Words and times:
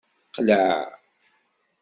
Qleɛ! 0.35 0.67